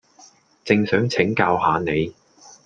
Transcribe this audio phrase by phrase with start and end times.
[0.65, 2.11] 正想請教吓你